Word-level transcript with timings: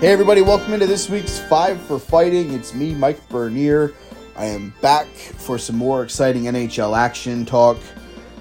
Hey, 0.00 0.12
everybody, 0.12 0.40
welcome 0.40 0.72
into 0.72 0.86
this 0.86 1.10
week's 1.10 1.38
Five 1.40 1.78
for 1.82 1.98
Fighting. 1.98 2.54
It's 2.54 2.72
me, 2.72 2.94
Mike 2.94 3.20
Bernier. 3.28 3.92
I 4.34 4.46
am 4.46 4.72
back 4.80 5.06
for 5.08 5.58
some 5.58 5.76
more 5.76 6.02
exciting 6.02 6.44
NHL 6.44 6.96
action 6.96 7.44
talk 7.44 7.76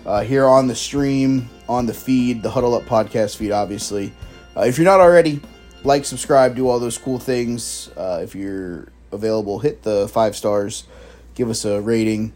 uh, 0.06 0.22
here 0.22 0.46
on 0.46 0.68
the 0.68 0.76
stream, 0.76 1.50
on 1.68 1.86
the 1.86 1.94
feed, 1.94 2.42
the 2.42 2.50
Huddle 2.50 2.76
Up 2.76 2.84
podcast 2.84 3.36
feed, 3.36 3.52
obviously. 3.52 4.14
Uh, 4.56 4.62
if 4.62 4.78
you're 4.78 4.86
not 4.86 5.02
already, 5.02 5.42
like, 5.84 6.06
subscribe, 6.06 6.56
do 6.56 6.70
all 6.70 6.80
those 6.80 6.98
cool 6.98 7.20
things. 7.20 7.90
Uh, 7.98 8.22
if 8.24 8.34
you're 8.34 8.88
available, 9.12 9.60
hit 9.60 9.84
the 9.84 10.08
five 10.08 10.38
stars, 10.38 10.86
give 11.36 11.50
us 11.50 11.66
a 11.66 11.82
rating. 11.82 12.32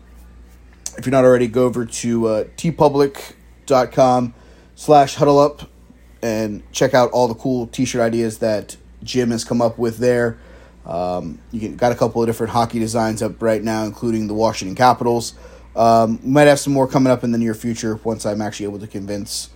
If 0.98 1.05
you're 1.05 1.12
not 1.12 1.23
already, 1.23 1.48
go 1.48 1.63
over 1.63 1.85
to 1.85 2.27
uh, 2.27 2.43
teepublic.com 2.57 4.34
slash 4.76 5.15
huddle 5.15 5.40
up 5.40 5.70
and 6.21 6.70
check 6.73 6.93
out 6.93 7.09
all 7.12 7.29
the 7.29 7.35
cool 7.35 7.67
t-shirt 7.67 8.01
ideas 8.01 8.40
that 8.40 8.76
Jim 9.03 9.31
has 9.31 9.43
come 9.43 9.62
up 9.62 9.77
with 9.77 9.98
there. 9.98 10.38
Um, 10.85 11.39
you 11.52 11.70
got 11.70 11.91
a 11.91 11.95
couple 11.95 12.21
of 12.21 12.27
different 12.27 12.52
hockey 12.52 12.80
designs 12.80 13.21
up 13.21 13.41
right 13.41 13.63
now, 13.63 13.84
including 13.85 14.27
the 14.27 14.34
Washington 14.34 14.76
Capitals. 14.76 15.34
Um, 15.76 16.20
we 16.23 16.29
might 16.29 16.48
have 16.48 16.59
some 16.59 16.73
more 16.73 16.88
coming 16.88 17.12
up 17.12 17.23
in 17.23 17.31
the 17.31 17.38
near 17.38 17.53
future 17.53 17.99
once 18.03 18.26
I'm 18.26 18.41
actually 18.41 18.67
able 18.67 18.79
to 18.79 18.88
convince 18.88 19.49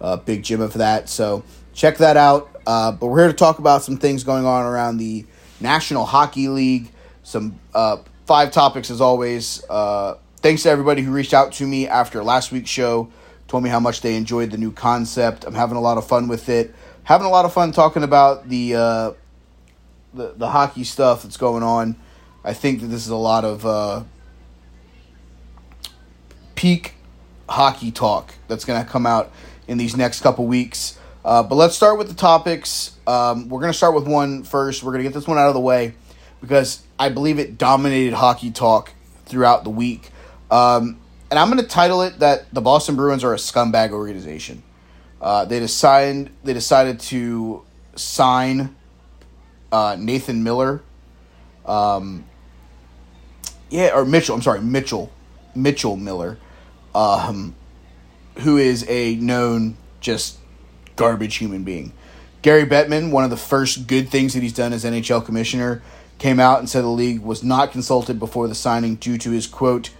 uh, 0.00 0.16
Big 0.16 0.42
Jim 0.42 0.60
of 0.60 0.74
that. 0.74 1.08
So 1.08 1.44
check 1.72 1.98
that 1.98 2.16
out. 2.16 2.50
Uh, 2.66 2.92
but 2.92 3.06
we're 3.06 3.20
here 3.20 3.28
to 3.28 3.34
talk 3.36 3.58
about 3.58 3.82
some 3.82 3.96
things 3.96 4.24
going 4.24 4.44
on 4.44 4.66
around 4.66 4.98
the 4.98 5.24
National 5.60 6.04
Hockey 6.04 6.48
League. 6.48 6.90
Some 7.22 7.58
uh, 7.74 7.98
five 8.26 8.50
topics 8.50 8.90
as 8.90 9.00
always. 9.00 9.64
Uh, 9.70 10.16
thanks 10.38 10.64
to 10.64 10.70
everybody 10.70 11.02
who 11.02 11.12
reached 11.12 11.34
out 11.34 11.52
to 11.52 11.66
me 11.66 11.86
after 11.88 12.22
last 12.22 12.52
week's 12.52 12.70
show, 12.70 13.10
told 13.48 13.62
me 13.62 13.70
how 13.70 13.80
much 13.80 14.00
they 14.00 14.16
enjoyed 14.16 14.50
the 14.50 14.58
new 14.58 14.72
concept. 14.72 15.44
I'm 15.44 15.54
having 15.54 15.76
a 15.76 15.80
lot 15.80 15.98
of 15.98 16.06
fun 16.06 16.28
with 16.28 16.48
it. 16.48 16.74
Having 17.04 17.26
a 17.26 17.30
lot 17.30 17.44
of 17.44 17.52
fun 17.52 17.72
talking 17.72 18.02
about 18.02 18.48
the 18.48 18.74
uh, 18.74 19.12
the 20.14 20.34
the 20.36 20.48
hockey 20.48 20.84
stuff 20.84 21.22
that's 21.22 21.36
going 21.36 21.62
on. 21.62 21.96
I 22.44 22.54
think 22.54 22.80
that 22.80 22.88
this 22.88 23.04
is 23.04 23.10
a 23.10 23.16
lot 23.16 23.44
of 23.44 23.64
uh, 23.64 24.02
peak 26.54 26.94
hockey 27.48 27.90
talk 27.90 28.34
that's 28.48 28.64
going 28.64 28.84
to 28.84 28.88
come 28.88 29.06
out 29.06 29.30
in 29.68 29.78
these 29.78 29.96
next 29.96 30.20
couple 30.20 30.46
weeks. 30.46 30.98
Uh, 31.24 31.42
but 31.42 31.54
let's 31.54 31.76
start 31.76 31.98
with 31.98 32.08
the 32.08 32.14
topics. 32.14 32.96
Um, 33.06 33.48
we're 33.48 33.60
going 33.60 33.72
to 33.72 33.76
start 33.76 33.94
with 33.94 34.08
one 34.08 34.42
first. 34.42 34.82
We're 34.82 34.92
going 34.92 35.04
to 35.04 35.08
get 35.08 35.14
this 35.14 35.26
one 35.26 35.38
out 35.38 35.48
of 35.48 35.54
the 35.54 35.60
way 35.60 35.94
because 36.40 36.82
I 36.98 37.08
believe 37.10 37.38
it 37.38 37.58
dominated 37.58 38.14
hockey 38.14 38.50
talk 38.50 38.92
throughout 39.26 39.64
the 39.64 39.70
week. 39.70 40.10
Um, 40.50 40.98
and 41.30 41.38
I'm 41.38 41.48
going 41.48 41.62
to 41.62 41.68
title 41.68 42.02
it 42.02 42.18
that 42.18 42.52
the 42.52 42.60
Boston 42.60 42.96
Bruins 42.96 43.24
are 43.24 43.32
a 43.32 43.38
scumbag 43.38 43.92
organization. 43.92 44.62
Uh, 45.22 45.44
they 45.44 45.60
decided 45.60 46.30
they 46.42 46.52
decided 46.52 46.98
to 46.98 47.62
sign 47.94 48.74
uh, 49.70 49.96
Nathan 49.98 50.42
Miller. 50.42 50.82
Um, 51.64 52.24
yeah, 53.70 53.92
or 53.94 54.04
Mitchell. 54.04 54.34
I'm 54.34 54.42
sorry, 54.42 54.60
Mitchell, 54.60 55.12
Mitchell 55.54 55.96
Miller, 55.96 56.38
um, 56.94 57.54
who 58.40 58.56
is 58.58 58.84
a 58.88 59.14
known 59.14 59.76
just 60.00 60.38
garbage 60.96 61.36
human 61.36 61.62
being. 61.62 61.92
Gary 62.42 62.66
Bettman, 62.66 63.12
one 63.12 63.22
of 63.22 63.30
the 63.30 63.36
first 63.36 63.86
good 63.86 64.08
things 64.08 64.34
that 64.34 64.42
he's 64.42 64.52
done 64.52 64.72
as 64.72 64.84
NHL 64.84 65.24
commissioner, 65.24 65.80
came 66.18 66.40
out 66.40 66.58
and 66.58 66.68
said 66.68 66.82
the 66.82 66.88
league 66.88 67.20
was 67.20 67.44
not 67.44 67.70
consulted 67.70 68.18
before 68.18 68.48
the 68.48 68.54
signing 68.54 68.96
due 68.96 69.16
to 69.18 69.30
his 69.30 69.46
quote 69.46 69.90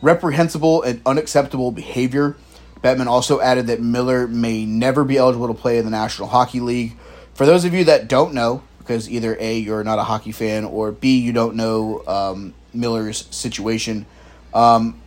reprehensible 0.00 0.82
and 0.82 1.02
unacceptable 1.04 1.72
behavior. 1.72 2.36
Bettman 2.84 3.06
also 3.06 3.40
added 3.40 3.68
that 3.68 3.80
Miller 3.80 4.28
may 4.28 4.66
never 4.66 5.04
be 5.04 5.16
eligible 5.16 5.48
to 5.48 5.54
play 5.54 5.78
in 5.78 5.86
the 5.86 5.90
National 5.90 6.28
Hockey 6.28 6.60
League. 6.60 6.94
For 7.32 7.46
those 7.46 7.64
of 7.64 7.72
you 7.72 7.84
that 7.84 8.08
don't 8.08 8.34
know, 8.34 8.62
because 8.78 9.08
either 9.08 9.34
A, 9.40 9.56
you're 9.56 9.82
not 9.82 9.98
a 9.98 10.04
hockey 10.04 10.32
fan, 10.32 10.66
or 10.66 10.92
B, 10.92 11.18
you 11.18 11.32
don't 11.32 11.56
know 11.56 12.04
um, 12.06 12.52
Miller's 12.74 13.26
situation, 13.30 14.04
um, 14.52 15.00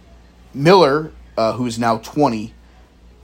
Miller, 0.56 1.12
uh, 1.38 1.54
who 1.54 1.68
is 1.68 1.78
now 1.78 2.00
20, 2.00 2.52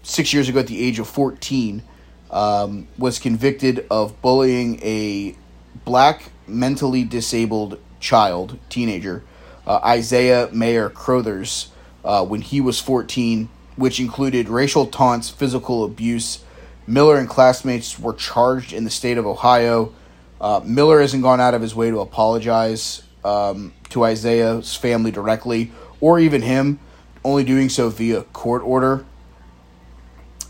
six 0.03 0.31
years 0.31 0.47
ago 0.47 0.59
at 0.59 0.67
the 0.67 0.79
age 0.79 0.99
of 0.99 1.07
14, 1.07 1.81
um, 2.29 2.87
was 2.95 3.17
convicted 3.17 3.87
of 3.89 4.21
bullying 4.21 4.79
a 4.83 5.35
black 5.83 6.31
mentally 6.45 7.03
disabled 7.03 7.79
child, 7.99 8.59
teenager, 8.69 9.23
uh, 9.65 9.79
Isaiah 9.83 10.49
Meyer 10.51 10.91
Crothers, 10.91 11.71
uh, 12.05 12.23
when 12.23 12.41
he 12.41 12.61
was 12.61 12.79
14, 12.79 13.49
which 13.75 13.99
included 13.99 14.49
racial 14.49 14.85
taunts, 14.85 15.29
physical 15.29 15.83
abuse. 15.83 16.43
Miller 16.85 17.17
and 17.17 17.29
classmates 17.29 17.97
were 17.99 18.13
charged 18.13 18.73
in 18.73 18.83
the 18.83 18.89
state 18.89 19.17
of 19.17 19.25
Ohio. 19.25 19.93
Uh, 20.39 20.61
Miller 20.63 20.99
hasn't 20.99 21.23
gone 21.23 21.39
out 21.39 21.53
of 21.53 21.61
his 21.61 21.73
way 21.73 21.89
to 21.89 21.99
apologize 21.99 23.03
um, 23.23 23.73
to 23.89 24.03
Isaiah's 24.03 24.75
family 24.75 25.11
directly, 25.11 25.71
or 26.01 26.19
even 26.19 26.41
him, 26.41 26.79
only 27.23 27.43
doing 27.43 27.69
so 27.69 27.89
via 27.89 28.23
court 28.23 28.61
order. 28.63 29.05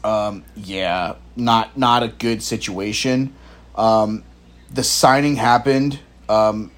Um, 0.04 0.44
yeah, 0.56 1.16
not 1.36 1.78
not 1.78 2.04
a 2.04 2.08
good 2.08 2.44
situation. 2.44 3.34
Um, 3.76 4.24
the 4.72 4.84
signing 4.84 5.36
happened, 5.36 6.00
um, 6.28 6.72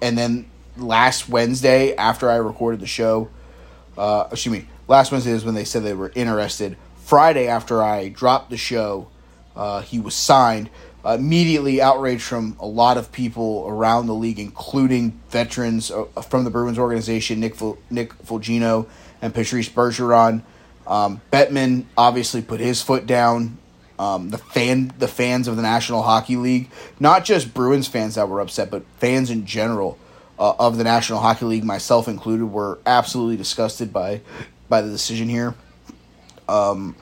and 0.00 0.16
then 0.16 0.50
last 0.76 1.28
Wednesday 1.28 1.94
after 1.94 2.30
I 2.30 2.36
recorded 2.36 2.80
the 2.80 2.86
show, 2.86 3.28
uh, 3.96 4.28
excuse 4.32 4.52
me, 4.52 4.68
last 4.92 5.10
Wednesday 5.10 5.30
is 5.30 5.42
when 5.42 5.54
they 5.54 5.64
said 5.64 5.82
they 5.84 5.94
were 5.94 6.12
interested. 6.14 6.76
Friday 6.96 7.48
after 7.48 7.82
I 7.82 8.10
dropped 8.10 8.50
the 8.50 8.58
show, 8.58 9.08
uh, 9.56 9.80
he 9.80 9.98
was 9.98 10.14
signed. 10.14 10.68
Uh, 11.04 11.16
immediately 11.18 11.80
outrage 11.80 12.22
from 12.22 12.56
a 12.60 12.66
lot 12.66 12.98
of 12.98 13.10
people 13.10 13.64
around 13.66 14.06
the 14.06 14.14
league, 14.14 14.38
including 14.38 15.18
veterans 15.30 15.90
uh, 15.90 16.04
from 16.20 16.44
the 16.44 16.50
Bruins 16.50 16.78
organization, 16.78 17.40
Nick 17.40 17.56
Nick 17.90 18.12
Foligno 18.22 18.86
and 19.22 19.34
Patrice 19.34 19.68
Bergeron. 19.68 20.42
Um, 20.86 21.22
Bettman 21.32 21.86
obviously 21.96 22.42
put 22.42 22.60
his 22.60 22.82
foot 22.82 23.06
down. 23.06 23.58
Um, 23.98 24.28
the 24.28 24.38
fan, 24.38 24.92
the 24.98 25.08
fans 25.08 25.48
of 25.48 25.56
the 25.56 25.62
National 25.62 26.02
Hockey 26.02 26.36
League, 26.36 26.70
not 27.00 27.24
just 27.24 27.54
Bruins 27.54 27.88
fans 27.88 28.16
that 28.16 28.28
were 28.28 28.40
upset, 28.40 28.70
but 28.70 28.84
fans 28.98 29.30
in 29.30 29.46
general 29.46 29.98
uh, 30.38 30.54
of 30.58 30.76
the 30.76 30.84
National 30.84 31.20
Hockey 31.20 31.44
League, 31.44 31.64
myself 31.64 32.08
included, 32.08 32.46
were 32.46 32.78
absolutely 32.84 33.36
disgusted 33.36 33.92
by 33.92 34.20
by 34.72 34.80
the 34.80 34.88
decision 34.88 35.28
here. 35.28 35.54
Um, 36.48 36.96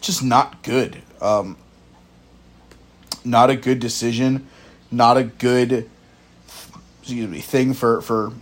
just 0.00 0.24
not 0.24 0.62
good. 0.62 1.02
Um, 1.20 1.58
not 3.22 3.50
a 3.50 3.56
good 3.56 3.78
decision. 3.78 4.48
Not 4.90 5.18
a 5.18 5.24
good 5.24 5.90
excuse 7.02 7.28
me 7.28 7.40
thing 7.40 7.74
for 7.74 8.00
for 8.00 8.32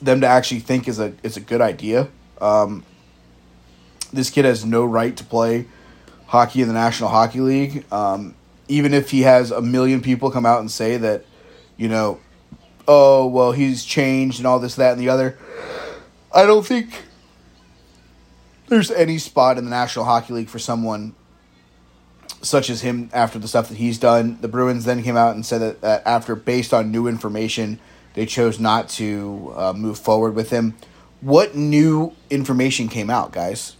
them 0.00 0.20
to 0.22 0.26
actually 0.26 0.58
think 0.58 0.88
is 0.88 0.98
a 0.98 1.14
is 1.22 1.36
a 1.36 1.40
good 1.40 1.60
idea. 1.60 2.08
Um, 2.40 2.84
this 4.12 4.30
kid 4.30 4.44
has 4.44 4.64
no 4.64 4.84
right 4.84 5.16
to 5.16 5.22
play 5.22 5.66
hockey 6.26 6.62
in 6.62 6.66
the 6.66 6.74
National 6.74 7.08
Hockey 7.08 7.38
League. 7.38 7.84
Um, 7.92 8.34
even 8.66 8.92
if 8.92 9.12
he 9.12 9.22
has 9.22 9.52
a 9.52 9.62
million 9.62 10.00
people 10.00 10.32
come 10.32 10.44
out 10.44 10.58
and 10.58 10.70
say 10.70 10.96
that, 10.96 11.24
you 11.76 11.88
know, 11.88 12.18
oh 12.88 13.26
well 13.26 13.52
he's 13.52 13.84
changed 13.84 14.38
and 14.38 14.46
all 14.46 14.58
this 14.58 14.76
that 14.76 14.92
and 14.92 15.00
the 15.00 15.08
other. 15.08 15.38
I 16.34 16.46
don't 16.46 16.66
think 16.66 16.88
there's 18.68 18.90
any 18.90 19.18
spot 19.18 19.58
in 19.58 19.64
the 19.64 19.70
National 19.70 20.04
Hockey 20.04 20.32
League 20.32 20.48
for 20.48 20.58
someone 20.58 21.14
such 22.42 22.68
as 22.70 22.82
him 22.82 23.08
after 23.12 23.38
the 23.38 23.48
stuff 23.48 23.68
that 23.68 23.76
he's 23.76 23.98
done. 23.98 24.38
The 24.40 24.48
Bruins 24.48 24.84
then 24.84 25.02
came 25.02 25.16
out 25.16 25.34
and 25.34 25.46
said 25.46 25.58
that, 25.58 25.80
that 25.80 26.02
after, 26.06 26.34
based 26.34 26.74
on 26.74 26.90
new 26.90 27.06
information, 27.06 27.78
they 28.14 28.26
chose 28.26 28.58
not 28.58 28.88
to 28.90 29.52
uh, 29.56 29.72
move 29.72 29.98
forward 29.98 30.34
with 30.34 30.50
him. 30.50 30.74
What 31.20 31.54
new 31.54 32.14
information 32.30 32.88
came 32.88 33.10
out, 33.10 33.32
guys? 33.32 33.76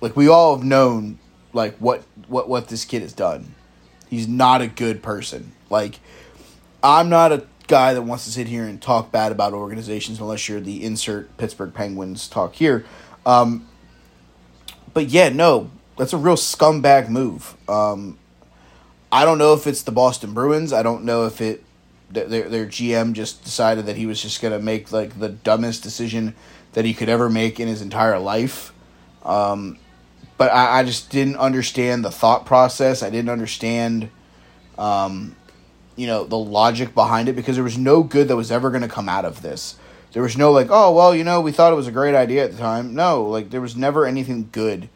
Like 0.00 0.16
we 0.16 0.28
all 0.28 0.56
have 0.56 0.64
known, 0.64 1.18
like 1.52 1.76
what 1.78 2.04
what 2.28 2.48
what 2.48 2.68
this 2.68 2.84
kid 2.84 3.02
has 3.02 3.12
done. 3.12 3.54
He's 4.08 4.28
not 4.28 4.62
a 4.62 4.68
good 4.68 5.02
person. 5.02 5.52
Like 5.68 5.98
I'm 6.82 7.08
not 7.08 7.32
a 7.32 7.46
guy 7.66 7.94
that 7.94 8.02
wants 8.02 8.24
to 8.24 8.30
sit 8.30 8.46
here 8.46 8.64
and 8.64 8.80
talk 8.80 9.10
bad 9.10 9.32
about 9.32 9.52
organizations 9.52 10.20
unless 10.20 10.48
you're 10.48 10.60
the 10.60 10.84
insert 10.84 11.36
Pittsburgh 11.36 11.72
Penguins 11.74 12.28
talk 12.28 12.54
here. 12.54 12.84
Um, 13.24 13.66
but 14.94 15.08
yeah, 15.08 15.28
no, 15.28 15.70
that's 15.96 16.12
a 16.12 16.16
real 16.16 16.36
scumbag 16.36 17.08
move. 17.08 17.56
Um, 17.68 18.18
I 19.10 19.24
don't 19.24 19.38
know 19.38 19.54
if 19.54 19.66
it's 19.66 19.82
the 19.82 19.92
Boston 19.92 20.32
Bruins. 20.34 20.72
I 20.72 20.82
don't 20.82 21.04
know 21.04 21.26
if 21.26 21.40
it 21.40 21.62
their 22.10 22.48
their 22.48 22.66
GM 22.66 23.12
just 23.12 23.42
decided 23.42 23.86
that 23.86 23.96
he 23.96 24.06
was 24.06 24.22
just 24.22 24.40
gonna 24.40 24.60
make 24.60 24.92
like 24.92 25.18
the 25.18 25.28
dumbest 25.28 25.82
decision 25.82 26.34
that 26.72 26.84
he 26.84 26.94
could 26.94 27.08
ever 27.08 27.28
make 27.28 27.58
in 27.58 27.68
his 27.68 27.82
entire 27.82 28.18
life. 28.18 28.72
Um, 29.24 29.78
but 30.36 30.52
I, 30.52 30.80
I 30.80 30.84
just 30.84 31.10
didn't 31.10 31.36
understand 31.36 32.04
the 32.04 32.10
thought 32.10 32.44
process. 32.46 33.02
I 33.02 33.10
didn't 33.10 33.30
understand, 33.30 34.10
um, 34.78 35.34
you 35.96 36.06
know, 36.06 36.24
the 36.24 36.38
logic 36.38 36.94
behind 36.94 37.28
it 37.28 37.34
because 37.34 37.56
there 37.56 37.64
was 37.64 37.78
no 37.78 38.02
good 38.02 38.28
that 38.28 38.36
was 38.36 38.52
ever 38.52 38.70
gonna 38.70 38.88
come 38.88 39.08
out 39.08 39.24
of 39.24 39.42
this. 39.42 39.76
There 40.12 40.22
was 40.22 40.36
no 40.36 40.52
like, 40.52 40.68
oh 40.70 40.92
well, 40.92 41.14
you 41.14 41.24
know, 41.24 41.40
we 41.40 41.52
thought 41.52 41.72
it 41.72 41.76
was 41.76 41.88
a 41.88 41.92
great 41.92 42.14
idea 42.14 42.44
at 42.44 42.52
the 42.52 42.58
time. 42.58 42.94
No, 42.94 43.24
like 43.24 43.50
there 43.50 43.60
was 43.60 43.76
never 43.76 44.06
anything 44.06 44.48
good 44.52 44.88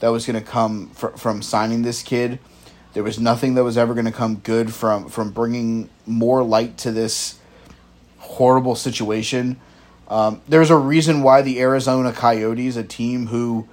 that 0.00 0.08
was 0.08 0.26
going 0.26 0.38
to 0.38 0.46
come 0.46 0.90
fr- 0.90 1.16
from 1.16 1.40
signing 1.40 1.82
this 1.82 2.02
kid. 2.02 2.38
There 2.92 3.02
was 3.02 3.18
nothing 3.18 3.54
that 3.54 3.64
was 3.64 3.78
ever 3.78 3.94
going 3.94 4.04
to 4.06 4.12
come 4.12 4.36
good 4.36 4.72
from 4.72 5.08
from 5.08 5.30
bringing 5.30 5.88
more 6.06 6.42
light 6.42 6.76
to 6.78 6.92
this 6.92 7.38
horrible 8.18 8.74
situation. 8.74 9.58
Um, 10.08 10.42
there's 10.46 10.70
a 10.70 10.76
reason 10.76 11.22
why 11.22 11.42
the 11.42 11.60
Arizona 11.60 12.12
Coyotes, 12.12 12.76
a 12.76 12.84
team 12.84 13.28
who 13.28 13.66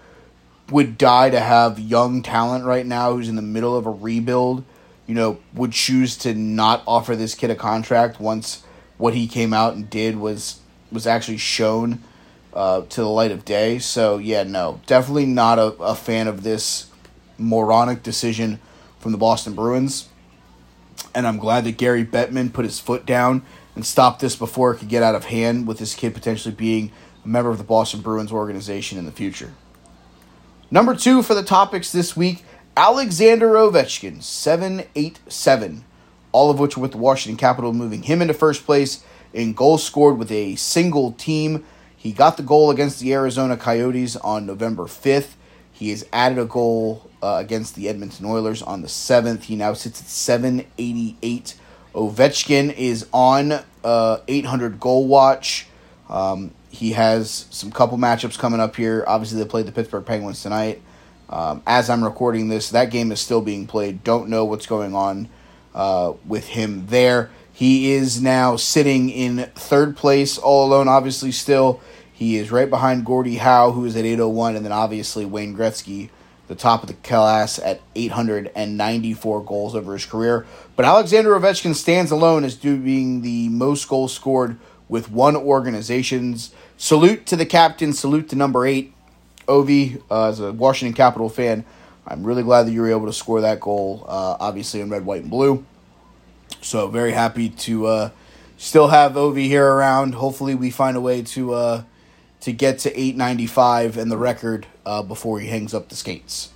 would 0.69 0.97
die 0.97 1.29
to 1.29 1.39
have 1.39 1.79
young 1.79 2.21
talent 2.21 2.63
right 2.63 2.85
now, 2.85 3.13
who's 3.13 3.27
in 3.27 3.35
the 3.35 3.41
middle 3.41 3.75
of 3.75 3.85
a 3.85 3.91
rebuild, 3.91 4.63
you 5.11 5.15
know, 5.15 5.39
would 5.53 5.73
choose 5.73 6.15
to 6.15 6.33
not 6.33 6.83
offer 6.87 7.17
this 7.17 7.35
kid 7.35 7.49
a 7.49 7.55
contract 7.55 8.21
once 8.21 8.63
what 8.97 9.13
he 9.13 9.27
came 9.27 9.51
out 9.51 9.73
and 9.73 9.89
did 9.89 10.15
was 10.15 10.61
was 10.89 11.05
actually 11.05 11.35
shown 11.35 12.01
uh, 12.53 12.83
to 12.83 13.01
the 13.01 13.09
light 13.09 13.29
of 13.29 13.43
day. 13.43 13.77
So 13.77 14.19
yeah, 14.19 14.43
no, 14.43 14.79
definitely 14.85 15.25
not 15.25 15.59
a, 15.59 15.73
a 15.81 15.95
fan 15.95 16.29
of 16.29 16.43
this 16.43 16.89
moronic 17.37 18.03
decision 18.03 18.61
from 18.99 19.11
the 19.11 19.17
Boston 19.17 19.53
Bruins. 19.53 20.07
And 21.13 21.27
I'm 21.27 21.39
glad 21.39 21.65
that 21.65 21.75
Gary 21.75 22.05
Bettman 22.05 22.53
put 22.53 22.63
his 22.63 22.79
foot 22.79 23.05
down 23.05 23.41
and 23.75 23.85
stopped 23.85 24.21
this 24.21 24.37
before 24.37 24.71
it 24.71 24.77
could 24.77 24.87
get 24.87 25.03
out 25.03 25.15
of 25.15 25.25
hand 25.25 25.67
with 25.67 25.79
this 25.79 25.93
kid 25.93 26.13
potentially 26.13 26.55
being 26.55 26.89
a 27.25 27.27
member 27.27 27.49
of 27.49 27.57
the 27.57 27.65
Boston 27.65 27.99
Bruins 27.99 28.31
organization 28.31 28.97
in 28.97 29.05
the 29.05 29.11
future. 29.11 29.51
Number 30.73 30.95
two 30.95 31.21
for 31.21 31.33
the 31.33 31.43
topics 31.43 31.91
this 31.91 32.15
week 32.15 32.45
Alexander 32.77 33.49
Ovechkin, 33.49 34.23
787, 34.23 35.83
all 36.31 36.49
of 36.49 36.57
which 36.57 36.77
with 36.77 36.91
the 36.91 36.97
Washington 36.97 37.37
Capital, 37.37 37.73
moving 37.73 38.03
him 38.03 38.21
into 38.21 38.33
first 38.33 38.65
place 38.65 39.03
in 39.33 39.53
goals 39.53 39.83
scored 39.83 40.17
with 40.17 40.31
a 40.31 40.55
single 40.55 41.11
team. 41.13 41.65
He 41.95 42.13
got 42.13 42.37
the 42.37 42.43
goal 42.43 42.71
against 42.71 42.99
the 42.99 43.13
Arizona 43.13 43.57
Coyotes 43.57 44.15
on 44.15 44.45
November 44.45 44.83
5th. 44.83 45.33
He 45.71 45.89
has 45.89 46.05
added 46.13 46.39
a 46.39 46.45
goal 46.45 47.09
uh, 47.21 47.37
against 47.39 47.75
the 47.75 47.89
Edmonton 47.89 48.25
Oilers 48.25 48.61
on 48.61 48.81
the 48.81 48.87
7th. 48.87 49.43
He 49.43 49.55
now 49.55 49.73
sits 49.73 49.99
at 49.99 50.07
788. 50.07 51.55
Ovechkin 51.93 52.73
is 52.73 53.05
on 53.11 53.59
uh, 53.83 54.17
800 54.27 54.79
goal 54.79 55.07
watch. 55.07 55.67
Um, 56.09 56.51
he 56.69 56.93
has 56.93 57.47
some 57.49 57.71
couple 57.71 57.97
matchups 57.97 58.39
coming 58.39 58.61
up 58.61 58.77
here. 58.77 59.03
Obviously, 59.07 59.43
they 59.43 59.49
played 59.49 59.65
the 59.65 59.71
Pittsburgh 59.73 60.05
Penguins 60.05 60.41
tonight. 60.41 60.81
Um, 61.31 61.63
as 61.65 61.89
I'm 61.89 62.03
recording 62.03 62.49
this, 62.49 62.69
that 62.71 62.91
game 62.91 63.11
is 63.11 63.21
still 63.21 63.41
being 63.41 63.65
played. 63.65 64.03
Don't 64.03 64.29
know 64.29 64.43
what's 64.43 64.65
going 64.65 64.93
on 64.93 65.29
uh, 65.73 66.13
with 66.25 66.49
him 66.49 66.87
there. 66.87 67.29
He 67.53 67.93
is 67.93 68.21
now 68.21 68.55
sitting 68.55 69.09
in 69.09 69.49
third 69.55 69.95
place 69.95 70.37
all 70.37 70.65
alone, 70.65 70.87
obviously, 70.87 71.31
still. 71.31 71.79
He 72.11 72.37
is 72.37 72.51
right 72.51 72.69
behind 72.69 73.05
Gordie 73.05 73.37
Howe, 73.37 73.71
who 73.71 73.85
is 73.85 73.95
at 73.95 74.05
801, 74.05 74.55
and 74.55 74.65
then 74.65 74.71
obviously 74.71 75.25
Wayne 75.25 75.55
Gretzky, 75.55 76.09
the 76.47 76.55
top 76.55 76.83
of 76.83 76.87
the 76.87 76.95
class, 76.95 77.59
at 77.59 77.81
894 77.95 79.43
goals 79.43 79.75
over 79.75 79.93
his 79.93 80.05
career. 80.05 80.45
But 80.75 80.85
Alexander 80.85 81.31
Ovechkin 81.31 81.75
stands 81.75 82.11
alone 82.11 82.43
as 82.43 82.55
doing 82.55 83.21
the 83.21 83.49
most 83.49 83.87
goals 83.87 84.13
scored 84.13 84.57
with 84.89 85.09
one 85.09 85.35
organization's. 85.35 86.53
Salute 86.77 87.25
to 87.27 87.35
the 87.35 87.45
captain, 87.45 87.93
salute 87.93 88.27
to 88.29 88.35
number 88.35 88.65
eight, 88.65 88.93
Ovi, 89.47 90.01
uh, 90.09 90.29
as 90.29 90.39
a 90.39 90.51
Washington 90.51 90.95
Capital 90.95 91.29
fan. 91.29 91.65
I'm 92.05 92.23
really 92.23 92.43
glad 92.43 92.63
that 92.63 92.71
you 92.71 92.81
were 92.81 92.89
able 92.89 93.05
to 93.05 93.13
score 93.13 93.41
that 93.41 93.59
goal, 93.59 94.05
uh, 94.07 94.37
obviously 94.39 94.81
in 94.81 94.89
red, 94.89 95.05
white, 95.05 95.21
and 95.21 95.31
blue. 95.31 95.65
So 96.61 96.87
very 96.87 97.11
happy 97.11 97.49
to 97.49 97.87
uh, 97.87 98.09
still 98.57 98.87
have 98.87 99.13
Ovi 99.13 99.45
here 99.45 99.67
around. 99.67 100.15
Hopefully, 100.15 100.55
we 100.55 100.69
find 100.69 100.97
a 100.97 101.01
way 101.01 101.21
to 101.21 101.53
uh, 101.53 101.83
to 102.41 102.51
get 102.51 102.79
to 102.79 102.89
895 102.89 103.97
and 103.97 104.11
the 104.11 104.17
record 104.17 104.67
uh, 104.85 105.03
before 105.03 105.39
he 105.39 105.47
hangs 105.47 105.73
up 105.73 105.89
the 105.89 105.95
skates. 105.95 106.49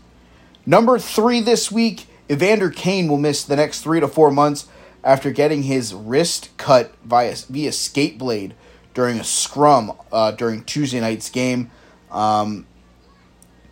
Number 0.65 0.97
three 0.97 1.41
this 1.41 1.71
week, 1.71 2.07
Evander 2.29 2.71
Kane 2.71 3.07
will 3.07 3.19
miss 3.19 3.43
the 3.43 3.55
next 3.55 3.81
three 3.81 3.99
to 3.99 4.07
four 4.07 4.31
months 4.31 4.67
after 5.03 5.29
getting 5.31 5.63
his 5.63 5.93
wrist 5.93 6.49
cut 6.57 6.93
via 7.03 7.35
via 7.49 7.71
skate 7.71 8.17
blade 8.17 8.55
during 8.93 9.19
a 9.19 9.23
scrum 9.23 9.91
uh, 10.11 10.31
during 10.31 10.63
Tuesday 10.63 10.99
night's 10.99 11.29
game. 11.29 11.69
Um, 12.11 12.65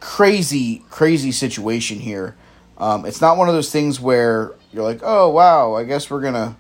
crazy, 0.04 0.84
crazy 0.90 1.32
situation 1.32 1.98
here. 1.98 2.36
Um, 2.78 3.06
it's 3.06 3.22
not 3.22 3.38
one 3.38 3.48
of 3.48 3.56
those 3.56 3.72
things 3.72 4.02
where 4.02 4.52
you're 4.74 4.84
like, 4.84 5.00
oh 5.02 5.30
wow, 5.30 5.76
I 5.76 5.86
guess 5.86 6.10
we're 6.10 6.20
gonna 6.20 6.58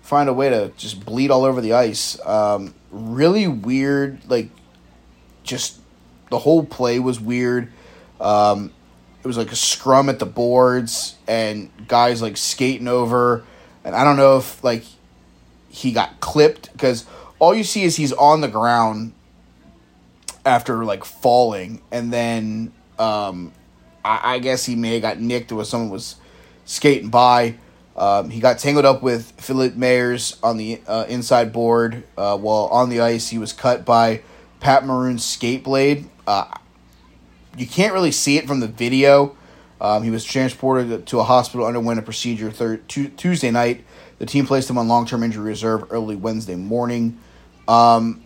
find 0.00 0.30
a 0.30 0.32
way 0.32 0.48
to 0.48 0.72
just 0.78 1.04
bleed 1.04 1.30
all 1.30 1.44
over 1.44 1.60
the 1.60 1.74
ice. 1.74 2.18
Um, 2.26 2.74
really 2.90 3.46
weird, 3.46 4.22
like 4.26 4.48
just 5.42 5.78
the 6.30 6.38
whole 6.38 6.64
play 6.64 6.98
was 6.98 7.20
weird. 7.20 7.70
Um, 8.22 8.72
it 9.22 9.26
was 9.26 9.36
like 9.36 9.52
a 9.52 9.56
scrum 9.56 10.08
at 10.08 10.18
the 10.18 10.26
boards 10.26 11.16
and 11.28 11.70
guys 11.86 12.22
like 12.22 12.38
skating 12.38 12.88
over, 12.88 13.44
and 13.84 13.94
I 13.94 14.02
don't 14.02 14.16
know 14.16 14.38
if 14.38 14.64
like 14.64 14.84
he 15.68 15.92
got 15.92 16.20
clipped 16.20 16.72
because 16.72 17.04
all 17.38 17.54
you 17.54 17.64
see 17.64 17.82
is 17.82 17.96
he's 17.96 18.14
on 18.14 18.40
the 18.40 18.48
ground 18.48 19.12
after 20.46 20.84
like 20.84 21.04
falling, 21.04 21.82
and 21.90 22.12
then 22.12 22.72
um, 22.98 23.52
I, 24.04 24.34
I 24.34 24.38
guess 24.38 24.64
he 24.64 24.76
may 24.76 24.94
have 24.94 25.02
got 25.02 25.20
nicked 25.20 25.52
or 25.52 25.64
someone 25.64 25.90
was 25.90 26.16
skating 26.64 27.10
by. 27.10 27.56
Um, 27.96 28.30
he 28.30 28.40
got 28.40 28.58
tangled 28.58 28.84
up 28.84 29.02
with 29.02 29.32
Philippe 29.40 29.76
Myers 29.76 30.36
on 30.42 30.58
the 30.58 30.80
uh, 30.86 31.06
inside 31.08 31.52
board 31.52 32.04
uh, 32.16 32.36
while 32.36 32.66
on 32.66 32.90
the 32.90 33.00
ice. 33.00 33.28
He 33.28 33.38
was 33.38 33.52
cut 33.52 33.84
by 33.84 34.22
Pat 34.60 34.84
Maroon's 34.84 35.24
skate 35.24 35.64
blade. 35.64 36.08
Uh, 36.26 36.46
you 37.56 37.66
can't 37.66 37.94
really 37.94 38.12
see 38.12 38.36
it 38.36 38.46
from 38.46 38.60
the 38.60 38.68
video. 38.68 39.36
Um, 39.80 40.02
he 40.02 40.10
was 40.10 40.24
transported 40.24 41.06
to 41.06 41.20
a 41.20 41.24
hospital, 41.24 41.66
underwent 41.66 41.98
a 41.98 42.02
procedure 42.02 42.50
thir- 42.50 42.78
t- 42.78 43.08
Tuesday 43.08 43.50
night. 43.50 43.84
The 44.18 44.26
team 44.26 44.46
placed 44.46 44.68
him 44.68 44.78
on 44.78 44.88
long 44.88 45.06
term 45.06 45.22
injury 45.22 45.44
reserve 45.44 45.84
early 45.90 46.16
Wednesday 46.16 46.54
morning. 46.54 47.18
Um, 47.68 48.25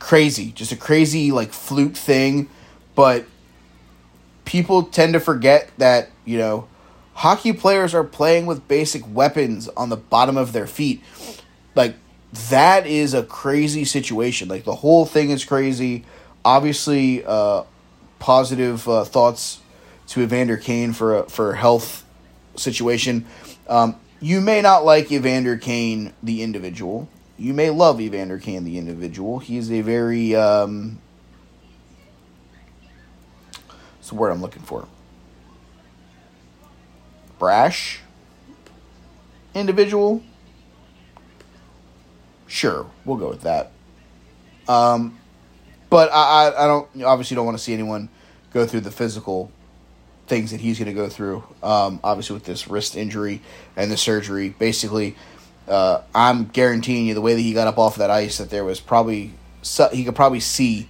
crazy, 0.00 0.50
just 0.50 0.72
a 0.72 0.76
crazy 0.76 1.30
like 1.30 1.52
fluke 1.52 1.94
thing, 1.94 2.48
but 2.96 3.24
people 4.44 4.82
tend 4.82 5.12
to 5.12 5.20
forget 5.20 5.70
that 5.78 6.10
you 6.24 6.36
know 6.36 6.66
hockey 7.14 7.52
players 7.52 7.94
are 7.94 8.02
playing 8.02 8.46
with 8.46 8.66
basic 8.66 9.02
weapons 9.14 9.68
on 9.68 9.90
the 9.90 9.96
bottom 9.96 10.36
of 10.36 10.52
their 10.52 10.66
feet. 10.66 11.04
Like 11.76 11.94
that 12.50 12.86
is 12.86 13.14
a 13.14 13.22
crazy 13.22 13.84
situation. 13.84 14.48
Like 14.48 14.64
the 14.64 14.74
whole 14.74 15.06
thing 15.06 15.30
is 15.30 15.44
crazy. 15.44 16.04
Obviously, 16.44 17.24
uh, 17.24 17.62
positive 18.18 18.88
uh, 18.88 19.04
thoughts 19.04 19.60
to 20.08 20.22
Evander 20.22 20.56
Kane 20.56 20.92
for 20.92 21.18
a 21.18 21.22
for 21.28 21.52
a 21.52 21.56
health 21.56 22.04
situation. 22.56 23.26
Um, 23.68 23.96
you 24.20 24.40
may 24.40 24.60
not 24.60 24.84
like 24.84 25.12
Evander 25.12 25.56
Kane 25.56 26.12
the 26.22 26.42
individual. 26.42 27.08
You 27.40 27.54
may 27.54 27.70
love 27.70 28.00
Evander 28.00 28.38
Kane 28.38 28.62
the 28.62 28.78
individual. 28.78 29.40
He's 29.40 29.72
a 29.72 29.80
very 29.80 30.36
um, 30.36 31.00
what's 33.96 34.10
the 34.10 34.14
word 34.14 34.30
I'm 34.30 34.40
looking 34.40 34.62
for? 34.62 34.86
brash 37.40 38.00
individual. 39.54 40.22
Sure, 42.46 42.86
we'll 43.04 43.16
go 43.16 43.28
with 43.28 43.40
that. 43.42 43.72
Um, 44.68 45.18
but 45.88 46.12
I, 46.12 46.48
I, 46.48 46.64
I 46.64 46.66
don't 46.68 47.02
obviously 47.02 47.34
don't 47.34 47.46
want 47.46 47.58
to 47.58 47.64
see 47.64 47.72
anyone 47.72 48.08
go 48.52 48.66
through 48.66 48.80
the 48.80 48.90
physical 48.92 49.50
things 50.28 50.52
that 50.52 50.60
he's 50.60 50.78
going 50.78 50.86
to 50.86 50.94
go 50.94 51.08
through. 51.08 51.42
Um, 51.62 51.98
obviously 52.04 52.34
with 52.34 52.44
this 52.44 52.68
wrist 52.68 52.96
injury 52.96 53.40
and 53.74 53.90
the 53.90 53.96
surgery, 53.96 54.50
basically, 54.50 55.16
uh, 55.68 56.02
I'm 56.14 56.46
guaranteeing 56.46 57.06
you 57.06 57.14
the 57.14 57.20
way 57.20 57.34
that 57.34 57.40
he 57.40 57.52
got 57.52 57.66
up 57.66 57.78
off 57.78 57.94
of 57.94 57.98
that 57.98 58.10
ice 58.10 58.38
that 58.38 58.50
there 58.50 58.64
was 58.64 58.80
probably 58.80 59.32
he 59.92 60.04
could 60.04 60.16
probably 60.16 60.40
see 60.40 60.88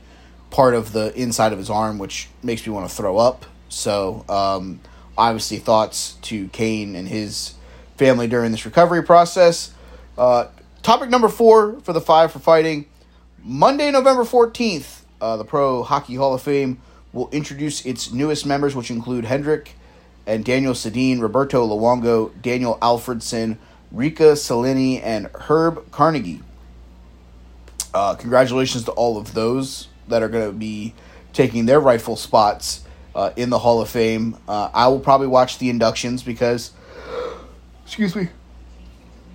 part 0.50 0.75
of 0.75 0.93
the 0.93 1.12
inside 1.21 1.53
of 1.53 1.59
his 1.59 1.71
arm, 1.71 1.99
which 1.99 2.29
makes 2.43 2.67
me 2.67 2.73
want 2.73 2.89
to 2.89 2.95
throw 2.95 3.19
up. 3.19 3.47
So 3.69 4.25
um, 4.29 4.81
obviously 5.17 5.59
thoughts 5.59 6.15
to 6.23 6.49
Kane 6.49 6.95
and 6.95 7.09
his 7.09 7.55
family 7.97 8.27
during 8.27 8.50
this 8.50 8.65
recovery 8.65 9.03
process. 9.03 9.73
Uh, 10.17 10.47
topic 10.83 11.11
number 11.11 11.29
four 11.29 11.81
for 11.81 11.93
the 11.93 12.00
five 12.00 12.33
for 12.33 12.39
fighting. 12.39 12.87
Monday, 13.43 13.91
November 13.91 14.25
14th, 14.25 15.03
uh, 15.21 15.37
the 15.37 15.45
Pro 15.45 15.83
Hockey 15.83 16.15
Hall 16.15 16.35
of 16.35 16.43
Fame 16.43 16.81
will 17.12 17.29
introduce 17.31 17.85
its 17.87 18.12
newest 18.12 18.45
members, 18.45 18.75
which 18.75 18.91
include 18.91 19.25
Henrik 19.25 19.75
and 20.27 20.45
Daniel 20.45 20.75
Sedin, 20.75 21.21
Roberto 21.21 21.67
Luongo, 21.67 22.31
Daniel 22.41 22.79
Alfredsson, 22.83 23.57
Riikka 23.95 24.35
Sallinen, 24.35 25.01
and 25.03 25.27
Herb 25.35 25.91
Carnegie. 25.91 26.43
Uh, 27.93 28.15
congratulations 28.15 28.85
to 28.85 28.93
all 28.93 29.19
of 29.19 29.35
those 29.35 29.89
that 30.09 30.23
are 30.23 30.29
going 30.29 30.47
to 30.47 30.57
be 30.57 30.95
taking 31.33 31.67
their 31.67 31.81
rightful 31.81 32.17
spots 32.17 32.85
uh, 33.15 33.33
in 33.37 33.51
the 33.51 33.59
Hall 33.59 33.81
of 33.81 33.89
Fame. 33.89 34.37
Uh, 34.49 34.71
I 34.73 34.89
will 34.89 35.01
probably 35.01 35.27
watch 35.27 35.59
the 35.59 35.71
inductions 35.71 36.23
because, 36.23 36.73
excuse 37.85 38.15
me, 38.15 38.29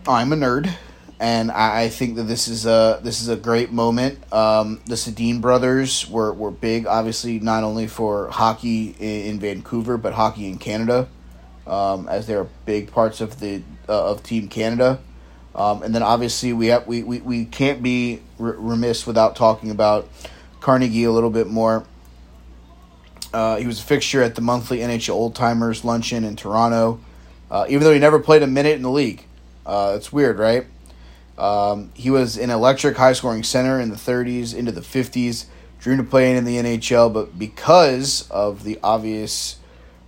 I'm 0.07 0.31
a 0.31 0.35
nerd, 0.35 0.71
and 1.19 1.51
I, 1.51 1.83
I 1.83 1.89
think 1.89 2.15
that 2.15 2.23
this 2.23 2.47
is 2.47 2.65
a 2.65 2.99
this 3.03 3.21
is 3.21 3.27
a 3.27 3.35
great 3.35 3.71
moment. 3.71 4.19
Um, 4.33 4.81
the 4.85 4.95
Sedin 4.95 5.41
brothers 5.41 6.09
were, 6.09 6.31
were 6.33 6.51
big, 6.51 6.87
obviously 6.87 7.39
not 7.39 7.63
only 7.63 7.87
for 7.87 8.29
hockey 8.29 8.95
in, 8.99 9.33
in 9.33 9.39
Vancouver 9.39 9.97
but 9.97 10.13
hockey 10.13 10.47
in 10.47 10.57
Canada. 10.57 11.07
Um, 11.67 12.07
as 12.07 12.27
they're 12.27 12.47
big 12.65 12.91
parts 12.91 13.21
of 13.21 13.39
the 13.39 13.61
uh, 13.87 14.11
of 14.11 14.23
Team 14.23 14.47
Canada. 14.47 14.99
Um, 15.53 15.83
and 15.83 15.95
then 15.95 16.03
obviously 16.03 16.51
we 16.53 16.67
have 16.67 16.85
we, 16.85 17.03
we, 17.03 17.21
we 17.21 17.45
can't 17.45 17.81
be 17.81 18.21
remiss 18.37 19.07
without 19.07 19.35
talking 19.35 19.71
about 19.71 20.09
Carnegie 20.59 21.05
a 21.05 21.11
little 21.11 21.29
bit 21.29 21.47
more. 21.47 21.85
Uh, 23.33 23.57
he 23.57 23.67
was 23.67 23.79
a 23.79 23.83
fixture 23.83 24.21
at 24.21 24.35
the 24.35 24.41
monthly 24.41 24.79
NHL 24.79 25.09
Old 25.09 25.35
Timers 25.35 25.83
luncheon 25.83 26.23
in 26.23 26.35
Toronto, 26.35 26.99
uh, 27.51 27.65
even 27.67 27.83
though 27.83 27.93
he 27.93 27.99
never 27.99 28.19
played 28.19 28.43
a 28.43 28.47
minute 28.47 28.75
in 28.75 28.81
the 28.81 28.91
league. 28.91 29.25
Uh, 29.65 29.93
it's 29.95 30.11
weird, 30.11 30.39
right? 30.39 30.65
Um, 31.37 31.91
he 31.93 32.09
was 32.09 32.37
an 32.37 32.49
electric, 32.49 32.95
high 32.95 33.13
scoring 33.13 33.43
center 33.43 33.79
in 33.79 33.89
the 33.89 33.97
30s 33.97 34.55
into 34.55 34.71
the 34.71 34.81
50s, 34.81 35.45
dreamed 35.79 35.99
of 35.99 36.09
playing 36.09 36.37
in 36.37 36.45
the 36.45 36.57
NHL, 36.57 37.13
but 37.13 37.37
because 37.37 38.29
of 38.29 38.63
the 38.63 38.79
obvious 38.81 39.57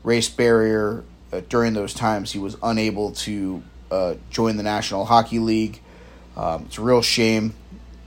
race 0.04 0.30
barrier 0.30 1.04
uh, 1.32 1.42
during 1.50 1.74
those 1.74 1.94
times, 1.94 2.32
he 2.32 2.40
was 2.40 2.58
unable 2.64 3.12
to 3.12 3.64
uh, 3.92 4.16
join 4.30 4.58
the 4.58 4.64
National 4.64 5.06
Hockey 5.06 5.40
League. 5.40 5.82
Um, 6.36 6.64
it's 6.68 6.78
a 6.78 6.82
real 6.82 7.02
shame. 7.02 7.54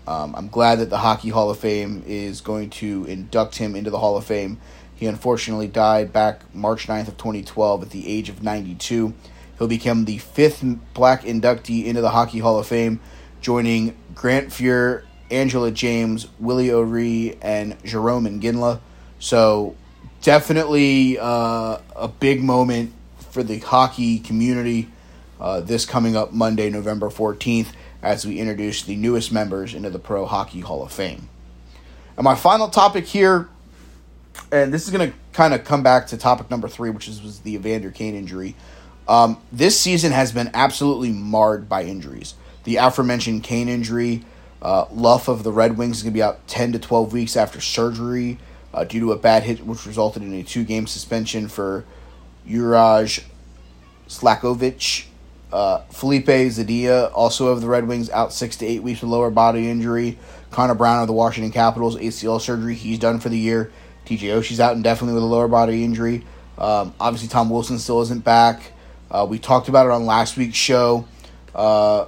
Um, 0.06 0.34
I'm 0.34 0.48
glad 0.48 0.78
that 0.80 0.90
the 0.90 0.98
Hockey 0.98 1.28
Hall 1.28 1.50
of 1.50 1.58
Fame 1.58 2.02
is 2.06 2.40
going 2.40 2.70
to 2.70 3.04
induct 3.04 3.56
him 3.56 3.76
into 3.76 3.90
the 3.90 3.98
Hall 3.98 4.16
of 4.16 4.24
Fame 4.24 4.58
he 5.00 5.06
unfortunately 5.06 5.66
died 5.66 6.12
back 6.12 6.54
March 6.54 6.86
9th 6.86 7.08
of 7.08 7.16
2012 7.16 7.84
at 7.84 7.90
the 7.90 8.06
age 8.06 8.28
of 8.28 8.42
92. 8.42 9.14
He'll 9.56 9.66
become 9.66 10.04
the 10.04 10.18
fifth 10.18 10.62
black 10.92 11.22
inductee 11.22 11.86
into 11.86 12.02
the 12.02 12.10
Hockey 12.10 12.38
Hall 12.38 12.58
of 12.58 12.66
Fame, 12.66 13.00
joining 13.40 13.96
Grant 14.14 14.48
Fuhr, 14.48 15.04
Angela 15.30 15.70
James, 15.70 16.26
Willie 16.38 16.70
O'Ree, 16.70 17.38
and 17.40 17.82
Jarome 17.82 18.40
Iginla. 18.40 18.80
So 19.18 19.74
definitely 20.20 21.18
uh, 21.18 21.78
a 21.96 22.08
big 22.08 22.42
moment 22.42 22.92
for 23.30 23.42
the 23.42 23.58
hockey 23.58 24.18
community 24.18 24.90
uh, 25.40 25.60
this 25.60 25.86
coming 25.86 26.16
up 26.16 26.32
Monday, 26.32 26.68
November 26.68 27.08
14th, 27.08 27.68
as 28.02 28.26
we 28.26 28.38
introduce 28.38 28.82
the 28.82 28.96
newest 28.96 29.32
members 29.32 29.72
into 29.72 29.88
the 29.88 29.98
Pro 29.98 30.26
Hockey 30.26 30.60
Hall 30.60 30.82
of 30.82 30.92
Fame. 30.92 31.28
And 32.16 32.24
my 32.24 32.34
final 32.34 32.68
topic 32.68 33.06
here 33.06 33.48
and 34.52 34.72
this 34.72 34.84
is 34.84 34.90
going 34.90 35.10
to 35.10 35.16
kind 35.32 35.54
of 35.54 35.64
come 35.64 35.82
back 35.82 36.06
to 36.08 36.16
topic 36.16 36.50
number 36.50 36.68
three, 36.68 36.90
which 36.90 37.08
is, 37.08 37.22
was 37.22 37.40
the 37.40 37.54
Evander 37.54 37.90
Kane 37.90 38.14
injury. 38.14 38.54
Um, 39.08 39.40
this 39.50 39.78
season 39.78 40.12
has 40.12 40.32
been 40.32 40.50
absolutely 40.54 41.10
marred 41.10 41.68
by 41.68 41.84
injuries. 41.84 42.34
The 42.64 42.76
aforementioned 42.76 43.42
Kane 43.42 43.68
injury, 43.68 44.24
uh, 44.62 44.86
Luff 44.92 45.28
of 45.28 45.42
the 45.42 45.52
Red 45.52 45.76
Wings 45.76 45.98
is 45.98 46.02
going 46.02 46.12
to 46.12 46.16
be 46.16 46.22
out 46.22 46.46
10 46.46 46.72
to 46.72 46.78
12 46.78 47.12
weeks 47.12 47.36
after 47.36 47.60
surgery 47.60 48.38
uh, 48.72 48.84
due 48.84 49.00
to 49.00 49.12
a 49.12 49.16
bad 49.16 49.44
hit, 49.44 49.64
which 49.64 49.86
resulted 49.86 50.22
in 50.22 50.32
a 50.34 50.42
two 50.42 50.64
game 50.64 50.86
suspension 50.86 51.48
for 51.48 51.84
Juraj 52.48 53.22
Slafkovsky, 54.08 55.04
Uh, 55.52 55.80
Filip 55.90 56.26
Zadina, 56.26 57.10
also 57.12 57.48
of 57.48 57.60
the 57.60 57.66
Red 57.66 57.88
Wings, 57.88 58.08
out 58.10 58.32
six 58.32 58.56
to 58.56 58.66
eight 58.66 58.82
weeks 58.82 59.00
with 59.00 59.10
lower 59.10 59.30
body 59.30 59.68
injury. 59.68 60.18
Connor 60.50 60.74
Brown 60.74 61.00
of 61.00 61.06
the 61.06 61.12
Washington 61.12 61.52
Capitals, 61.52 61.96
ACL 61.96 62.40
surgery. 62.40 62.74
He's 62.74 62.98
done 62.98 63.18
for 63.20 63.28
the 63.28 63.38
year. 63.38 63.72
TJ 64.06 64.36
Oshie's 64.36 64.60
out 64.60 64.74
indefinitely 64.76 65.14
with 65.14 65.22
a 65.22 65.26
lower 65.26 65.48
body 65.48 65.84
injury. 65.84 66.24
Um, 66.58 66.92
obviously, 67.00 67.28
Tom 67.28 67.50
Wilson 67.50 67.78
still 67.78 68.00
isn't 68.02 68.24
back. 68.24 68.72
Uh, 69.10 69.26
we 69.28 69.38
talked 69.38 69.68
about 69.68 69.86
it 69.86 69.92
on 69.92 70.06
last 70.06 70.36
week's 70.36 70.56
show. 70.56 71.06
Uh, 71.54 72.06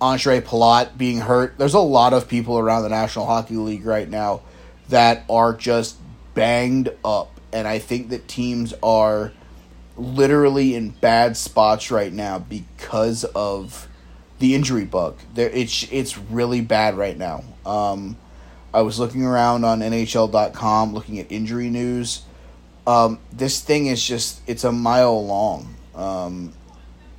Ondrej 0.00 0.42
Palat 0.42 0.96
being 0.96 1.18
hurt. 1.18 1.56
There's 1.58 1.74
a 1.74 1.78
lot 1.78 2.12
of 2.12 2.28
people 2.28 2.58
around 2.58 2.82
the 2.82 2.88
National 2.90 3.26
Hockey 3.26 3.56
League 3.56 3.84
right 3.86 4.08
now 4.08 4.42
that 4.88 5.24
are 5.28 5.52
just 5.54 5.96
banged 6.34 6.90
up. 7.04 7.33
And 7.54 7.66
I 7.66 7.78
think 7.78 8.10
that 8.10 8.28
teams 8.28 8.74
are 8.82 9.32
literally 9.96 10.74
in 10.74 10.90
bad 10.90 11.36
spots 11.36 11.90
right 11.90 12.12
now 12.12 12.38
because 12.38 13.24
of 13.24 13.88
the 14.40 14.54
injury 14.54 14.84
bug. 14.84 15.18
There, 15.34 15.48
it's 15.48 15.90
it's 15.90 16.18
really 16.18 16.60
bad 16.60 16.98
right 16.98 17.16
now. 17.16 17.44
Um, 17.64 18.16
I 18.74 18.82
was 18.82 18.98
looking 18.98 19.24
around 19.24 19.64
on 19.64 19.78
NHL.com 19.78 20.92
looking 20.94 21.20
at 21.20 21.30
injury 21.30 21.70
news. 21.70 22.22
Um, 22.88 23.20
this 23.32 23.60
thing 23.60 23.86
is 23.86 24.04
just, 24.04 24.40
it's 24.48 24.64
a 24.64 24.72
mile 24.72 25.24
long. 25.24 25.74
Um, 25.94 26.52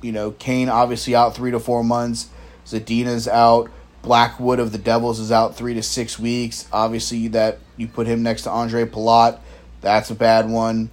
you 0.02 0.12
know, 0.12 0.32
Kane 0.32 0.68
obviously 0.68 1.14
out 1.14 1.34
three 1.34 1.50
to 1.50 1.58
four 1.58 1.82
months. 1.82 2.28
Zadina's 2.66 3.26
out. 3.26 3.70
Blackwood 4.02 4.60
of 4.60 4.70
the 4.70 4.78
Devils 4.78 5.18
is 5.18 5.32
out 5.32 5.56
three 5.56 5.74
to 5.74 5.82
six 5.82 6.18
weeks. 6.18 6.68
Obviously, 6.72 7.26
that 7.28 7.58
you 7.76 7.88
put 7.88 8.06
him 8.06 8.22
next 8.22 8.42
to 8.42 8.50
Ondrej 8.50 8.90
Palat, 8.90 9.40
that's 9.86 10.10
a 10.10 10.16
bad 10.16 10.50
one. 10.50 10.90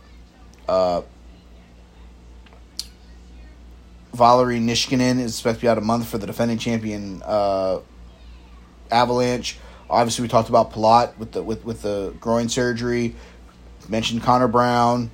Uh, 0.67 1.01
Valeri 4.13 4.59
Nichushkin 4.59 5.19
is 5.19 5.31
expected 5.31 5.61
to 5.61 5.65
be 5.65 5.67
out 5.67 5.79
a 5.79 5.81
month 5.81 6.07
for 6.07 6.19
the 6.19 6.27
defending 6.27 6.59
champion 6.59 7.23
uh, 7.25 7.79
Avalanche. 8.91 9.57
Obviously, 9.89 10.21
we 10.21 10.27
talked 10.27 10.49
about 10.49 10.71
Palat 10.71 11.17
with 11.17 11.31
the 11.31 11.41
with, 11.41 11.65
with 11.65 11.81
the 11.81 12.13
groin 12.19 12.49
surgery. 12.49 13.15
Mentioned 13.89 14.21
Connor 14.21 14.47
Brown. 14.47 15.09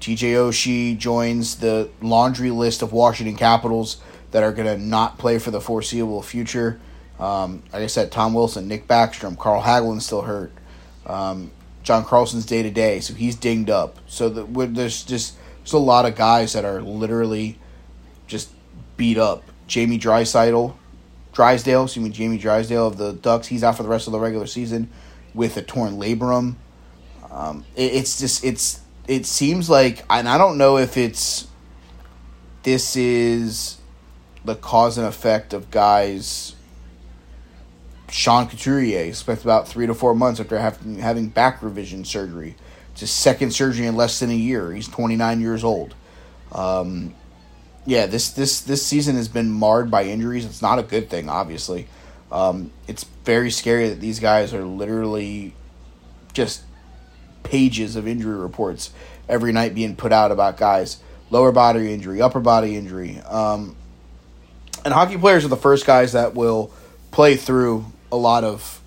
TJ 0.00 0.34
Oshie 0.34 0.98
joins 0.98 1.56
the 1.56 1.88
laundry 2.02 2.50
list 2.50 2.82
of 2.82 2.92
Washington 2.92 3.36
Capitals 3.36 3.96
that 4.32 4.42
are 4.42 4.52
going 4.52 4.66
to 4.66 4.76
not 4.76 5.16
play 5.16 5.38
for 5.38 5.50
the 5.50 5.60
foreseeable 5.60 6.22
future. 6.22 6.78
Um, 7.18 7.62
like 7.72 7.82
I 7.82 7.86
said, 7.86 8.12
Tom 8.12 8.34
Wilson, 8.34 8.68
Nick 8.68 8.86
Backstrom, 8.86 9.38
Carl 9.38 9.62
Hagelin 9.62 10.02
still 10.02 10.22
hurt. 10.22 10.52
Um, 11.06 11.50
John 11.82 12.04
Carlson's 12.04 12.46
day 12.46 12.62
to 12.62 12.70
day, 12.70 13.00
so 13.00 13.14
he's 13.14 13.34
dinged 13.34 13.70
up. 13.70 13.98
So 14.06 14.28
the, 14.28 14.66
there's 14.66 15.02
just 15.02 15.36
there's 15.58 15.72
a 15.72 15.78
lot 15.78 16.06
of 16.06 16.16
guys 16.16 16.52
that 16.52 16.64
are 16.64 16.80
literally 16.80 17.58
just 18.26 18.50
beat 18.96 19.18
up. 19.18 19.42
Jamie 19.66 19.98
Draisaitl, 19.98 20.74
Drysdale, 21.32 21.84
excuse 21.84 22.04
me, 22.04 22.10
Jamie 22.10 22.38
Drysdale 22.38 22.86
of 22.86 22.98
the 22.98 23.12
Ducks, 23.12 23.46
he's 23.46 23.64
out 23.64 23.76
for 23.76 23.82
the 23.82 23.88
rest 23.88 24.06
of 24.06 24.12
the 24.12 24.20
regular 24.20 24.46
season 24.46 24.90
with 25.34 25.56
a 25.56 25.62
torn 25.62 25.98
labrum. 25.98 26.56
Um, 27.30 27.64
it, 27.74 27.94
it's 27.94 28.18
just 28.18 28.44
it's 28.44 28.80
it 29.08 29.26
seems 29.26 29.68
like, 29.68 30.04
and 30.10 30.28
I 30.28 30.38
don't 30.38 30.58
know 30.58 30.76
if 30.78 30.96
it's 30.96 31.48
this 32.62 32.96
is 32.96 33.78
the 34.44 34.54
cause 34.54 34.98
and 34.98 35.06
effect 35.06 35.52
of 35.52 35.70
guys. 35.70 36.54
Sean 38.10 38.48
Couturier 38.48 39.12
spent 39.14 39.42
about 39.42 39.68
three 39.68 39.86
to 39.86 39.94
four 39.94 40.14
months 40.14 40.40
after 40.40 40.58
having 40.58 40.98
having 40.98 41.28
back 41.28 41.62
revision 41.62 42.04
surgery. 42.04 42.56
It's 42.92 43.00
his 43.00 43.10
second 43.10 43.52
surgery 43.52 43.86
in 43.86 43.96
less 43.96 44.20
than 44.20 44.30
a 44.30 44.34
year. 44.34 44.72
He's 44.72 44.88
29 44.88 45.40
years 45.40 45.64
old. 45.64 45.94
Um, 46.52 47.14
yeah, 47.86 48.06
this 48.06 48.30
this 48.30 48.60
this 48.60 48.84
season 48.84 49.16
has 49.16 49.28
been 49.28 49.50
marred 49.50 49.90
by 49.90 50.04
injuries. 50.04 50.44
It's 50.44 50.62
not 50.62 50.78
a 50.78 50.82
good 50.82 51.08
thing, 51.08 51.28
obviously. 51.28 51.88
Um, 52.30 52.70
it's 52.86 53.04
very 53.24 53.50
scary 53.50 53.88
that 53.88 54.00
these 54.00 54.20
guys 54.20 54.54
are 54.54 54.64
literally 54.64 55.54
just 56.32 56.62
pages 57.42 57.96
of 57.96 58.06
injury 58.06 58.36
reports 58.36 58.90
every 59.28 59.52
night 59.52 59.74
being 59.74 59.96
put 59.96 60.12
out 60.12 60.32
about 60.32 60.56
guys 60.56 60.98
lower 61.30 61.50
body 61.50 61.92
injury, 61.92 62.20
upper 62.20 62.40
body 62.40 62.76
injury. 62.76 63.18
Um, 63.20 63.74
and 64.84 64.92
hockey 64.92 65.16
players 65.16 65.44
are 65.44 65.48
the 65.48 65.56
first 65.56 65.86
guys 65.86 66.12
that 66.12 66.34
will 66.34 66.70
play 67.12 67.36
through 67.36 67.86
a 68.10 68.16
lot 68.16 68.42
of 68.42 68.82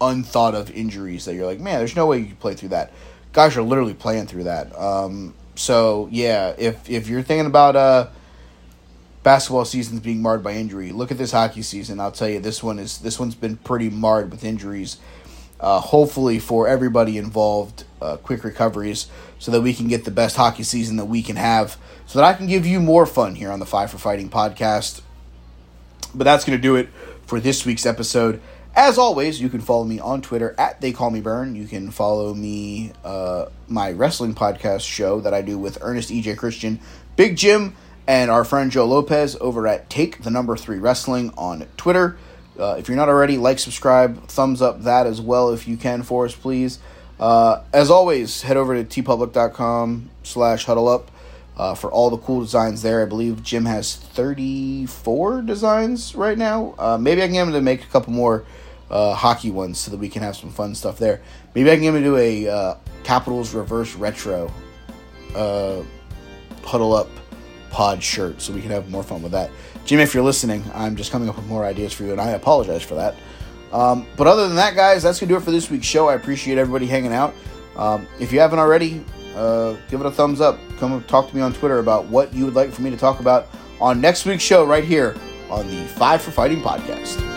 unthought 0.00 0.54
of 0.54 0.70
injuries 0.70 1.26
that 1.26 1.34
you're 1.34 1.44
like, 1.44 1.60
man, 1.60 1.78
there's 1.78 1.96
no 1.96 2.06
way 2.06 2.18
you 2.18 2.26
can 2.26 2.36
play 2.36 2.54
through 2.54 2.70
that. 2.70 2.92
Guys 3.32 3.56
are 3.56 3.62
literally 3.62 3.94
playing 3.94 4.26
through 4.26 4.44
that. 4.44 4.74
Um, 4.78 5.34
so 5.54 6.08
yeah, 6.10 6.54
if 6.56 6.88
if 6.88 7.06
you're 7.08 7.22
thinking 7.22 7.46
about 7.46 7.76
uh 7.76 8.08
basketball 9.22 9.66
seasons 9.66 10.00
being 10.00 10.22
marred 10.22 10.42
by 10.42 10.54
injury, 10.54 10.92
look 10.92 11.10
at 11.10 11.18
this 11.18 11.32
hockey 11.32 11.62
season. 11.62 12.00
I'll 12.00 12.12
tell 12.12 12.28
you, 12.28 12.40
this 12.40 12.62
one 12.62 12.78
is 12.78 12.98
this 12.98 13.20
one's 13.20 13.34
been 13.34 13.56
pretty 13.56 13.90
marred 13.90 14.30
with 14.30 14.44
injuries. 14.44 14.96
Uh, 15.58 15.78
hopefully 15.78 16.38
for 16.38 16.66
everybody 16.66 17.18
involved, 17.18 17.84
uh, 18.00 18.16
quick 18.16 18.44
recoveries 18.44 19.08
so 19.38 19.52
that 19.52 19.60
we 19.60 19.74
can 19.74 19.88
get 19.88 20.06
the 20.06 20.10
best 20.10 20.36
hockey 20.36 20.62
season 20.62 20.96
that 20.96 21.04
we 21.04 21.22
can 21.22 21.36
have, 21.36 21.76
so 22.06 22.18
that 22.18 22.24
I 22.24 22.32
can 22.32 22.46
give 22.46 22.64
you 22.64 22.80
more 22.80 23.04
fun 23.04 23.34
here 23.34 23.52
on 23.52 23.60
the 23.60 23.66
Five 23.66 23.90
for 23.90 23.98
Fighting 23.98 24.30
podcast. 24.30 25.02
But 26.14 26.24
that's 26.24 26.44
going 26.44 26.58
to 26.58 26.62
do 26.62 26.76
it 26.76 26.88
for 27.26 27.40
this 27.40 27.64
week's 27.64 27.86
episode. 27.86 28.40
As 28.74 28.98
always, 28.98 29.40
you 29.40 29.48
can 29.48 29.60
follow 29.60 29.84
me 29.84 29.98
on 29.98 30.22
Twitter 30.22 30.54
at 30.56 30.80
They 30.80 30.92
Call 30.92 31.10
Me 31.10 31.20
Burn. 31.20 31.56
You 31.56 31.66
can 31.66 31.90
follow 31.90 32.32
me, 32.34 32.92
uh, 33.04 33.46
my 33.68 33.90
wrestling 33.92 34.34
podcast 34.34 34.82
show 34.82 35.20
that 35.20 35.34
I 35.34 35.42
do 35.42 35.58
with 35.58 35.78
Ernest 35.80 36.10
EJ 36.10 36.36
Christian, 36.36 36.80
Big 37.16 37.36
Jim, 37.36 37.74
and 38.06 38.30
our 38.30 38.44
friend 38.44 38.70
Joe 38.70 38.86
Lopez 38.86 39.36
over 39.40 39.66
at 39.66 39.90
Take 39.90 40.22
the 40.22 40.30
Number 40.30 40.56
Three 40.56 40.78
Wrestling 40.78 41.32
on 41.36 41.66
Twitter. 41.76 42.16
Uh, 42.58 42.76
if 42.78 42.88
you're 42.88 42.96
not 42.96 43.08
already, 43.08 43.38
like, 43.38 43.58
subscribe, 43.58 44.26
thumbs 44.28 44.62
up 44.62 44.82
that 44.82 45.06
as 45.06 45.20
well 45.20 45.50
if 45.50 45.66
you 45.66 45.76
can 45.76 46.02
for 46.02 46.24
us, 46.24 46.34
please. 46.34 46.78
Uh, 47.18 47.62
as 47.72 47.90
always, 47.90 48.42
head 48.42 48.56
over 48.56 48.82
to 48.82 49.02
teepublic.com 49.02 50.10
slash 50.22 50.64
huddle 50.64 50.88
up 50.88 51.10
uh, 51.60 51.74
for 51.74 51.92
all 51.92 52.08
the 52.08 52.16
cool 52.16 52.40
designs 52.40 52.80
there. 52.80 53.02
I 53.02 53.04
believe 53.04 53.42
Jim 53.42 53.66
has 53.66 53.94
34 53.94 55.42
designs 55.42 56.14
right 56.14 56.38
now. 56.38 56.74
Uh, 56.78 56.96
maybe 56.98 57.22
I 57.22 57.26
can 57.26 57.34
get 57.34 57.46
him 57.48 57.52
to 57.52 57.60
make 57.60 57.84
a 57.84 57.86
couple 57.88 58.14
more 58.14 58.46
uh, 58.90 59.12
hockey 59.14 59.50
ones 59.50 59.78
so 59.78 59.90
that 59.90 59.98
we 59.98 60.08
can 60.08 60.22
have 60.22 60.34
some 60.34 60.50
fun 60.50 60.74
stuff 60.74 60.98
there. 60.98 61.20
Maybe 61.54 61.70
I 61.70 61.74
can 61.74 61.82
get 61.82 61.88
him 61.94 62.02
to 62.02 62.02
do 62.02 62.16
a 62.16 62.48
uh, 62.48 62.74
Capitals 63.04 63.52
reverse 63.52 63.94
retro 63.94 64.50
uh, 65.36 65.82
Huddle 66.64 66.94
Up 66.94 67.10
Pod 67.70 68.02
shirt 68.02 68.40
so 68.40 68.54
we 68.54 68.62
can 68.62 68.70
have 68.70 68.90
more 68.90 69.02
fun 69.02 69.20
with 69.20 69.32
that. 69.32 69.50
Jim, 69.84 70.00
if 70.00 70.14
you're 70.14 70.24
listening, 70.24 70.64
I'm 70.72 70.96
just 70.96 71.12
coming 71.12 71.28
up 71.28 71.36
with 71.36 71.46
more 71.46 71.66
ideas 71.66 71.92
for 71.92 72.04
you, 72.04 72.12
and 72.12 72.20
I 72.22 72.30
apologize 72.30 72.82
for 72.82 72.94
that. 72.94 73.16
Um, 73.70 74.06
but 74.16 74.26
other 74.26 74.46
than 74.46 74.56
that, 74.56 74.74
guys, 74.74 75.02
that's 75.02 75.20
going 75.20 75.28
to 75.28 75.34
do 75.34 75.36
it 75.36 75.44
for 75.44 75.50
this 75.50 75.70
week's 75.70 75.86
show. 75.86 76.08
I 76.08 76.14
appreciate 76.14 76.56
everybody 76.56 76.86
hanging 76.86 77.12
out. 77.12 77.34
Um, 77.76 78.06
if 78.18 78.32
you 78.32 78.40
haven't 78.40 78.58
already, 78.58 79.04
uh, 79.34 79.76
give 79.88 80.00
it 80.00 80.06
a 80.06 80.10
thumbs 80.10 80.40
up. 80.40 80.58
Come 80.78 81.02
talk 81.04 81.28
to 81.28 81.36
me 81.36 81.42
on 81.42 81.52
Twitter 81.52 81.78
about 81.78 82.06
what 82.06 82.32
you 82.34 82.44
would 82.44 82.54
like 82.54 82.72
for 82.72 82.82
me 82.82 82.90
to 82.90 82.96
talk 82.96 83.20
about 83.20 83.48
on 83.80 84.00
next 84.00 84.26
week's 84.26 84.42
show 84.42 84.64
right 84.64 84.84
here 84.84 85.16
on 85.50 85.68
the 85.68 85.84
Five 85.84 86.22
for 86.22 86.30
Fighting 86.30 86.60
podcast. 86.60 87.29